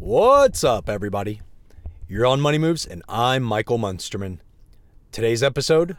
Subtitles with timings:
[0.00, 1.42] What's up, everybody?
[2.08, 4.38] You're on Money Moves, and I'm Michael Munsterman.
[5.12, 5.94] Today's episode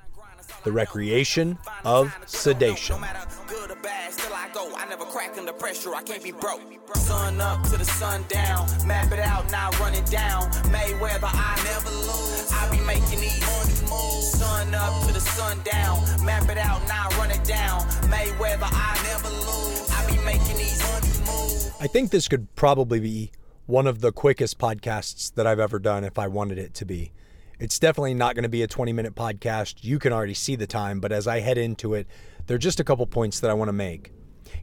[0.63, 2.95] The Recreation of Sedation.
[2.95, 4.50] No matter good or bad, still I.
[4.90, 5.93] Never crack under pressure.
[5.93, 6.61] I can't be broke.
[6.95, 8.68] Sun up to the sun down.
[8.88, 10.49] Map it out, now run it down.
[10.73, 12.52] Mayweather, I never lose.
[12.52, 14.31] I be making these money moves.
[14.31, 16.04] Sun up to the sun down.
[16.25, 17.81] Map it out, now run it down.
[18.09, 19.91] Mayweather, I never lose.
[19.91, 20.81] I be making these
[21.20, 21.71] moves.
[21.79, 23.31] I think this could probably be
[23.66, 27.11] one of the quickest podcasts that I've ever done if I wanted it to be.
[27.60, 29.83] It's definitely not going to be a 20 minute podcast.
[29.83, 32.08] You can already see the time, but as I head into it,
[32.48, 34.12] there are just a couple points that I want to make.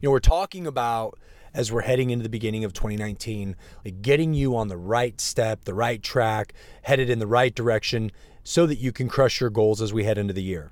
[0.01, 1.17] You know, we're talking about
[1.53, 5.63] as we're heading into the beginning of 2019, like getting you on the right step,
[5.65, 8.11] the right track, headed in the right direction
[8.43, 10.71] so that you can crush your goals as we head into the year.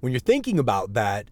[0.00, 1.28] When you're thinking about that,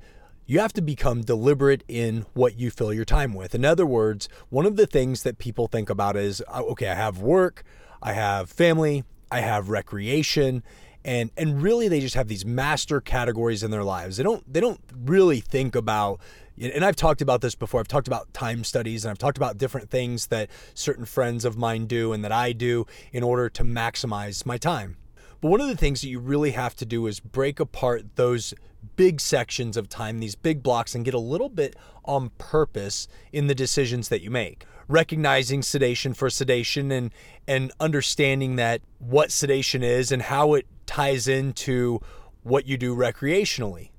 [0.48, 3.54] you have to become deliberate in what you fill your time with.
[3.54, 6.94] In other words, one of the things that people think about is uh, okay, I
[6.94, 7.62] have work,
[8.02, 10.64] I have family, I have recreation,
[11.04, 14.16] and and really they just have these master categories in their lives.
[14.16, 16.18] They don't they don't really think about
[16.60, 17.78] and I've talked about this before.
[17.80, 21.58] I've talked about time studies and I've talked about different things that certain friends of
[21.58, 24.96] mine do and that I do in order to maximize my time.
[25.40, 28.54] But one of the things that you really have to do is break apart those
[28.96, 33.46] big sections of time, these big blocks, and get a little bit on purpose in
[33.46, 34.64] the decisions that you make.
[34.88, 37.12] Recognizing sedation for sedation and
[37.46, 42.00] and understanding that what sedation is and how it ties into
[42.42, 43.90] what you do recreationally.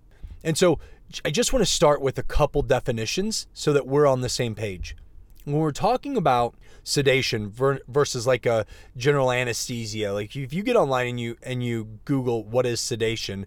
[0.43, 0.79] And so
[1.25, 4.55] I just want to start with a couple definitions so that we're on the same
[4.55, 4.95] page.
[5.45, 8.65] When we're talking about sedation versus like a
[8.95, 13.45] general anesthesia, like if you get online and you and you Google what is sedation,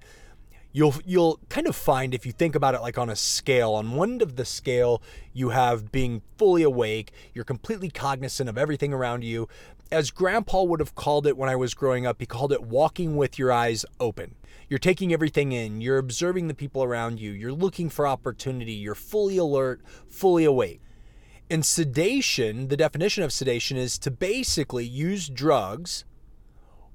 [0.72, 3.92] you'll you'll kind of find if you think about it like on a scale on
[3.92, 8.92] one end of the scale you have being fully awake you're completely cognizant of everything
[8.92, 9.48] around you.
[9.90, 13.16] As grandpa would have called it when i was growing up he called it walking
[13.16, 14.34] with your eyes open.
[14.68, 18.94] You're taking everything in you're observing the people around you you're looking for opportunity you're
[18.94, 20.80] fully alert fully awake.
[21.50, 26.06] And sedation the definition of sedation is to basically use drugs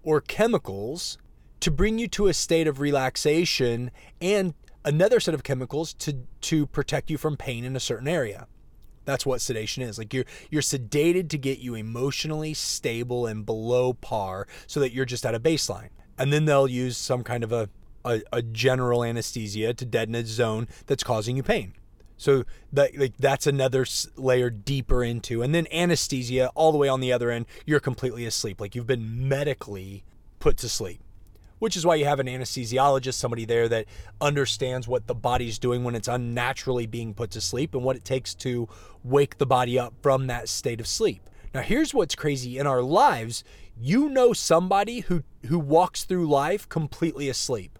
[0.02, 1.20] or chemicals
[1.60, 3.92] to bring you to a state of relaxation
[4.22, 4.54] and
[4.86, 8.48] another set of chemicals to to protect you from pain in a certain area.
[9.06, 9.98] That's what sedation is.
[9.98, 15.06] Like you're you're sedated to get you emotionally stable and below par so that you're
[15.06, 15.90] just at a baseline.
[16.18, 17.70] And then they'll use some kind of a
[18.06, 21.74] a, a general anesthesia to deaden a zone that's causing you pain.
[22.18, 23.86] So that like that's another
[24.16, 27.46] layer deeper into, and then anesthesia all the way on the other end.
[27.66, 30.04] You're completely asleep, like you've been medically
[30.40, 31.02] put to sleep
[31.60, 33.86] which is why you have an anesthesiologist, somebody there that
[34.22, 38.06] understands what the body's doing when it's unnaturally being put to sleep and what it
[38.06, 38.68] takes to
[39.04, 41.30] wake the body up from that state of sleep.
[41.54, 43.44] Now, here's what's crazy in our lives
[43.80, 47.78] you know somebody who, who walks through life completely asleep.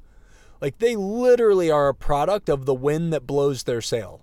[0.62, 4.22] Like they literally are a product of the wind that blows their sail.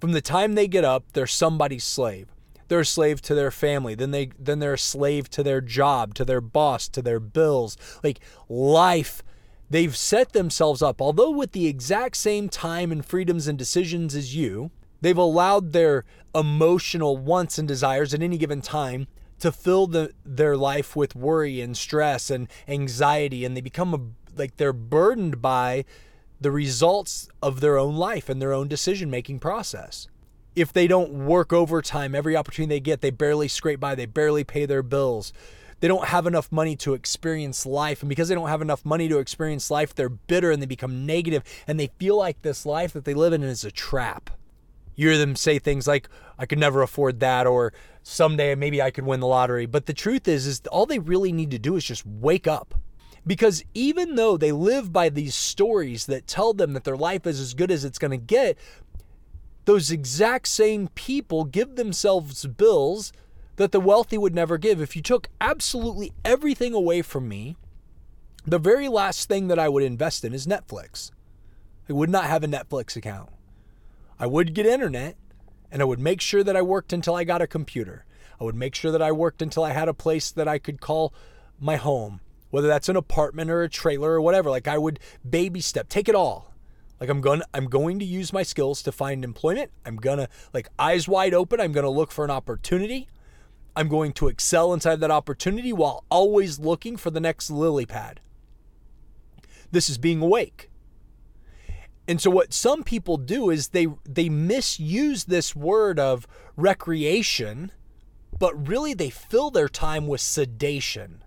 [0.00, 2.33] From the time they get up, they're somebody's slave
[2.68, 3.94] they're a slave to their family.
[3.94, 7.76] Then they then they're a slave to their job to their boss to their bills.
[8.02, 9.22] Like life
[9.70, 11.00] they've set themselves up.
[11.00, 14.70] Although with the exact same time and freedoms and decisions as you
[15.00, 16.04] they've allowed their
[16.34, 19.06] emotional wants and desires at any given time
[19.38, 23.44] to fill the, their life with worry and stress and anxiety.
[23.44, 24.00] And they become a,
[24.38, 25.84] like they're burdened by
[26.40, 30.08] the results of their own life and their own decision making process
[30.56, 34.44] if they don't work overtime every opportunity they get, they barely scrape by, they barely
[34.44, 35.32] pay their bills.
[35.80, 38.00] They don't have enough money to experience life.
[38.02, 41.04] And because they don't have enough money to experience life, they're bitter and they become
[41.04, 44.30] negative and they feel like this life that they live in is a trap.
[44.96, 47.72] You hear them say things like, I could never afford that, or
[48.02, 49.66] someday maybe I could win the lottery.
[49.66, 52.74] But the truth is, is all they really need to do is just wake up.
[53.26, 57.40] Because even though they live by these stories that tell them that their life is
[57.40, 58.58] as good as it's going to get,
[59.64, 63.12] those exact same people give themselves bills
[63.56, 64.80] that the wealthy would never give.
[64.80, 67.56] If you took absolutely everything away from me,
[68.46, 71.10] the very last thing that I would invest in is Netflix.
[71.88, 73.30] I would not have a Netflix account.
[74.18, 75.16] I would get internet
[75.70, 78.04] and I would make sure that I worked until I got a computer.
[78.40, 80.80] I would make sure that I worked until I had a place that I could
[80.80, 81.14] call
[81.60, 82.20] my home,
[82.50, 84.50] whether that's an apartment or a trailer or whatever.
[84.50, 86.53] Like I would baby step, take it all.
[87.04, 89.70] Like I'm going I'm going to use my skills to find employment.
[89.84, 93.08] I'm going to like eyes wide open, I'm going to look for an opportunity.
[93.76, 98.20] I'm going to excel inside that opportunity while always looking for the next lily pad.
[99.70, 100.70] This is being awake.
[102.08, 107.70] And so what some people do is they they misuse this word of recreation
[108.38, 111.22] but really they fill their time with sedation.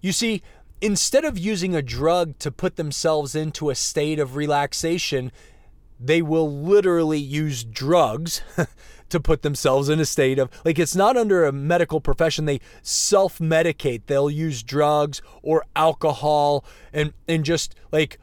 [0.00, 0.42] You see,
[0.80, 5.32] instead of using a drug to put themselves into a state of relaxation,
[5.98, 8.42] they will literally use drugs
[9.08, 12.44] to put themselves in a state of like it's not under a medical profession.
[12.44, 14.02] They self-medicate.
[14.06, 18.18] They'll use drugs or alcohol and and just like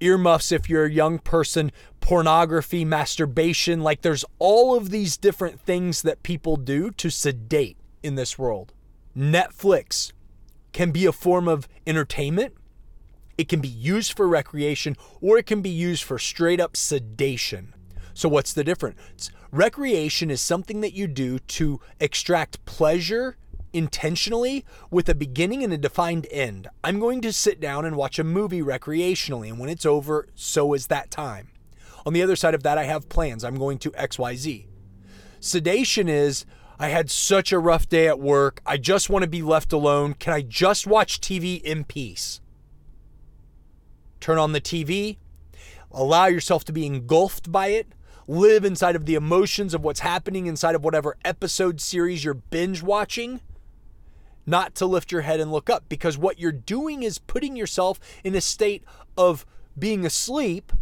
[0.00, 3.80] earmuffs if you're a young person pornography masturbation.
[3.80, 8.72] Like there's all of these different things that people do to sedate in this world.
[9.16, 10.12] Netflix
[10.72, 12.54] can be a form of entertainment
[13.38, 17.74] it can be used for recreation or it can be used for straight up sedation
[18.14, 23.36] so what's the difference Recreation is something that you do to extract pleasure
[23.72, 26.68] intentionally with a beginning and a defined end.
[26.84, 30.72] I'm going to sit down and watch a movie recreationally, and when it's over, so
[30.72, 31.48] is that time.
[32.06, 33.42] On the other side of that, I have plans.
[33.42, 34.66] I'm going to XYZ.
[35.40, 36.44] Sedation is
[36.80, 38.62] I had such a rough day at work.
[38.64, 40.14] I just want to be left alone.
[40.14, 42.40] Can I just watch TV in peace?
[44.18, 45.18] Turn on the TV,
[45.92, 47.88] allow yourself to be engulfed by it,
[48.26, 52.82] live inside of the emotions of what's happening inside of whatever episode series you're binge
[52.82, 53.42] watching,
[54.46, 58.00] not to lift your head and look up because what you're doing is putting yourself
[58.24, 58.84] in a state
[59.18, 59.44] of
[59.78, 60.72] being asleep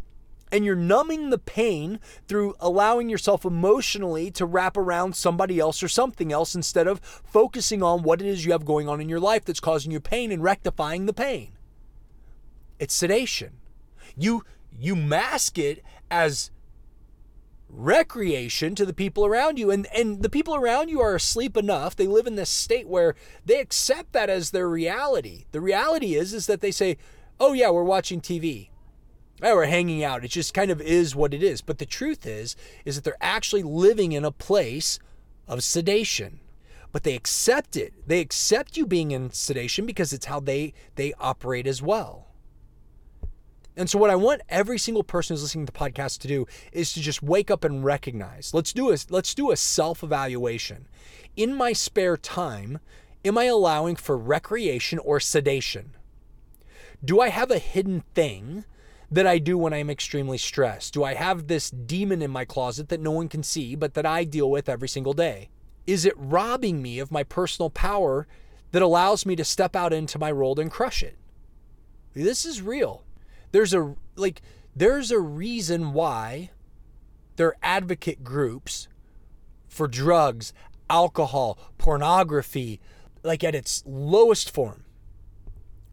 [0.50, 5.88] and you're numbing the pain through allowing yourself emotionally to wrap around somebody else or
[5.88, 9.20] something else instead of focusing on what it is you have going on in your
[9.20, 11.52] life that's causing you pain and rectifying the pain.
[12.78, 13.58] It's sedation.
[14.16, 14.44] You
[14.78, 16.50] you mask it as
[17.68, 21.94] recreation to the people around you and and the people around you are asleep enough
[21.94, 23.14] they live in this state where
[23.44, 26.96] they accept that as their reality the reality is is that they say
[27.38, 28.70] oh yeah we're watching tv
[29.42, 32.26] oh, we're hanging out it just kind of is what it is but the truth
[32.26, 34.98] is is that they're actually living in a place
[35.46, 36.40] of sedation
[36.92, 41.12] but they accept it they accept you being in sedation because it's how they they
[41.20, 42.28] operate as well
[43.78, 46.46] and so, what I want every single person who's listening to the podcast to do
[46.72, 48.52] is to just wake up and recognize.
[48.52, 50.88] Let's do a let's do a self evaluation.
[51.36, 52.80] In my spare time,
[53.24, 55.94] am I allowing for recreation or sedation?
[57.04, 58.64] Do I have a hidden thing
[59.10, 60.94] that I do when I'm extremely stressed?
[60.94, 64.06] Do I have this demon in my closet that no one can see, but that
[64.06, 65.48] I deal with every single day?
[65.86, 68.26] Is it robbing me of my personal power
[68.72, 71.16] that allows me to step out into my world and crush it?
[72.12, 73.04] This is real.
[73.52, 74.42] There's a like
[74.76, 76.50] there's a reason why
[77.36, 78.88] there are advocate groups
[79.66, 80.52] for drugs,
[80.90, 82.80] alcohol, pornography,
[83.22, 84.84] like at its lowest form.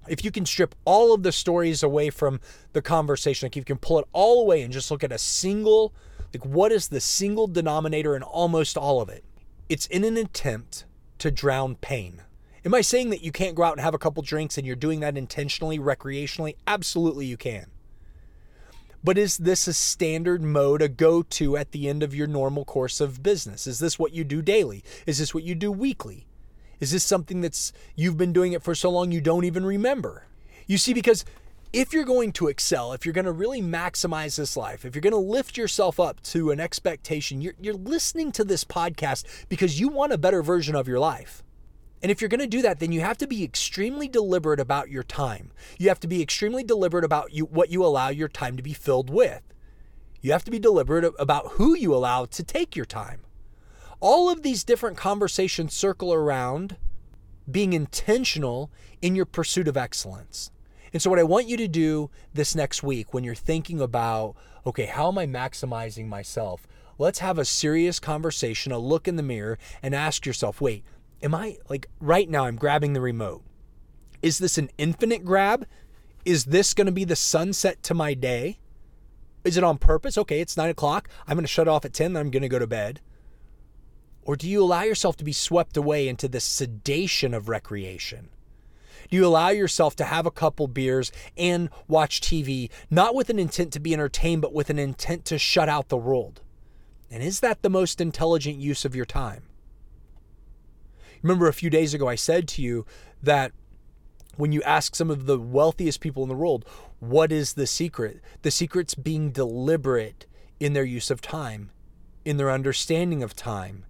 [0.08, 2.40] If you can strip all of the stories away from
[2.74, 5.18] the conversation, like if you can pull it all away and just look at a
[5.18, 5.94] single,
[6.34, 9.24] like what is the single denominator in almost all of it?
[9.70, 10.86] It's in an attempt
[11.20, 12.22] to drown pain.
[12.64, 14.76] Am I saying that you can't go out and have a couple drinks and you're
[14.76, 16.56] doing that intentionally, recreationally?
[16.66, 17.68] Absolutely, you can.
[19.04, 22.66] But is this a standard mode, a go to at the end of your normal
[22.66, 23.68] course of business?
[23.68, 24.84] Is this what you do daily?
[25.06, 26.26] Is this what you do weekly?
[26.80, 30.26] Is this something that's you've been doing it for so long you don't even remember?
[30.68, 31.26] You see, because
[31.74, 35.02] if you're going to excel, if you're going to really maximize this life, if you're
[35.02, 39.80] going to lift yourself up to an expectation, you're, you're listening to this podcast because
[39.80, 41.44] you want a better version of your life.
[42.02, 44.90] And if you're going to do that, then you have to be extremely deliberate about
[44.90, 45.52] your time.
[45.78, 48.74] You have to be extremely deliberate about you, what you allow your time to be
[48.74, 49.42] filled with.
[50.22, 53.22] You have to be deliberate about who you allow to take your time.
[54.00, 56.78] All of these different conversations circle around
[57.50, 58.72] being intentional
[59.02, 60.52] in your pursuit of excellence.
[60.94, 64.36] And so, what I want you to do this next week when you're thinking about,
[64.66, 66.68] okay, how am I maximizing myself?
[66.98, 70.86] Let's have a serious conversation, a look in the mirror, and ask yourself, wait,
[71.22, 73.44] am I like right now I'm grabbing the remote.
[74.22, 75.68] Is this an infinite grab?
[76.24, 78.60] Is this going to be the sunset to my day?
[79.44, 80.18] Is it on purpose?
[80.18, 81.10] Okay, it's nine o'clock.
[81.28, 83.02] I'm going to shut off at 10, then I'm going to go to bed.
[84.26, 88.30] Or do you allow yourself to be swept away into the sedation of recreation?
[89.10, 93.38] Do you allow yourself to have a couple beers and watch TV, not with an
[93.38, 96.42] intent to be entertained, but with an intent to shut out the world?
[97.12, 99.44] And is that the most intelligent use of your time?
[101.22, 102.86] Remember a few days ago, I said to you
[103.22, 103.52] that
[104.38, 106.66] when you ask some of the wealthiest people in the world,
[107.00, 108.22] what is the secret?
[108.42, 110.26] The secret's being deliberate
[110.60, 111.70] in their use of time,
[112.26, 113.86] in their understanding of time,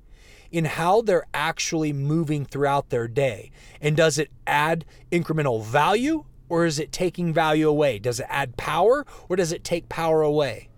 [0.52, 3.52] in how they're actually moving throughout their day.
[3.82, 8.00] And does it add incremental value or is it taking value away?
[8.00, 10.70] Does it add power or does it take power away?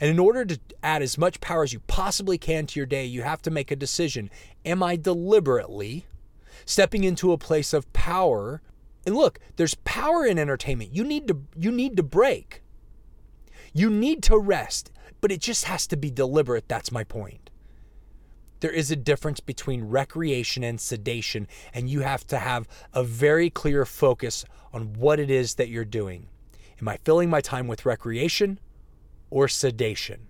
[0.00, 3.04] And in order to add as much power as you possibly can to your day,
[3.04, 4.28] you have to make a decision.
[4.64, 6.06] Am I deliberately
[6.66, 8.60] stepping into a place of power?
[9.06, 10.94] And look, there's power in entertainment.
[10.94, 12.62] You need to you need to break.
[13.72, 16.68] You need to rest, but it just has to be deliberate.
[16.68, 17.50] That's my point.
[18.64, 23.50] There is a difference between recreation and sedation, and you have to have a very
[23.50, 24.42] clear focus
[24.72, 26.28] on what it is that you're doing.
[26.80, 28.58] Am I filling my time with recreation
[29.28, 30.28] or sedation?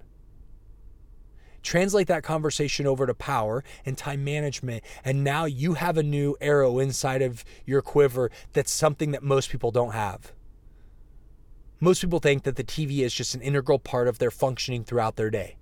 [1.63, 6.37] Translate that conversation over to power and time management, and now you have a new
[6.41, 10.33] arrow inside of your quiver that's something that most people don't have.
[11.79, 15.15] Most people think that the TV is just an integral part of their functioning throughout
[15.15, 15.55] their day.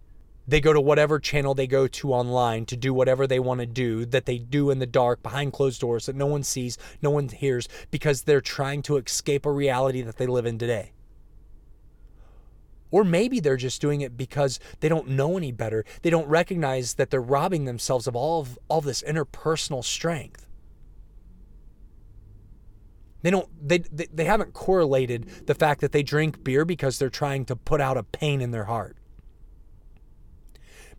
[0.46, 3.66] They go to whatever channel they go to online to do whatever they want to
[3.66, 7.10] do that they do in the dark behind closed doors that no one sees, no
[7.10, 10.92] one hears because they're trying to escape a reality that they live in today.
[12.90, 15.84] Or maybe they're just doing it because they don't know any better.
[16.02, 20.46] They don't recognize that they're robbing themselves of all of all this interpersonal strength.
[23.22, 27.08] They don't they, they they haven't correlated the fact that they drink beer because they're
[27.08, 28.96] trying to put out a pain in their heart.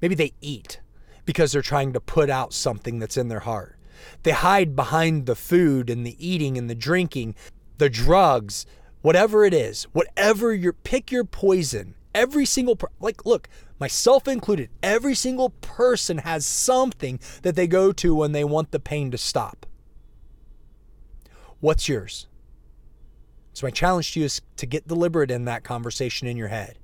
[0.04, 0.82] Maybe they eat
[1.24, 3.78] because they're trying to put out something that's in their heart.
[4.24, 7.36] They hide behind the food and the eating and the drinking,
[7.78, 8.66] the drugs,
[9.02, 9.84] whatever it is.
[9.94, 11.96] Whatever your pick your poison.
[12.14, 13.48] Every single per, like look,
[13.80, 18.82] myself included, every single person has something that they go to when they want the
[18.82, 19.66] pain to stop.
[21.62, 22.28] What's yours?
[23.54, 26.78] So, my challenge to you is to get deliberate in that conversation in your head.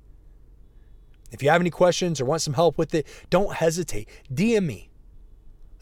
[1.30, 4.08] If you have any questions or want some help with it, don't hesitate.
[4.32, 4.90] DM me.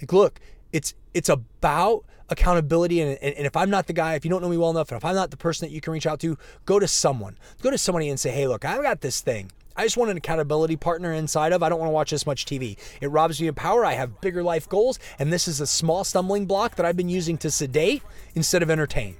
[0.00, 0.40] Like, look,
[0.73, 4.43] it's it's about accountability, and, and, and if I'm not the guy, if you don't
[4.43, 6.21] know me well enough, and if I'm not the person that you can reach out
[6.21, 6.37] to,
[6.67, 7.38] go to someone.
[7.62, 9.50] Go to somebody and say, hey, look, I've got this thing.
[9.76, 11.62] I just want an accountability partner inside of.
[11.62, 12.76] I don't want to watch this much TV.
[13.00, 13.85] It robs me of power.
[13.85, 17.09] I have bigger life goals, and this is a small stumbling block that I've been
[17.09, 18.02] using to sedate
[18.35, 19.17] instead of entertain.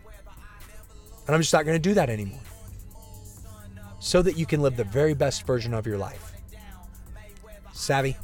[1.27, 2.41] And I'm just not going to do that anymore.
[4.01, 6.33] So that you can live the very best version of your life.
[7.73, 8.17] Savvy?